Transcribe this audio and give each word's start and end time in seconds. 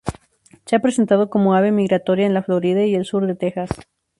Se 0.65 0.75
ha 0.75 0.79
presentado 0.79 1.29
como 1.29 1.53
ave 1.53 1.71
migratoria 1.71 2.25
en 2.25 2.33
la 2.33 2.41
Florida 2.41 2.83
y 2.85 2.95
el 2.95 3.05
sur 3.05 3.27
de 3.27 3.35
Texas. 3.35 3.69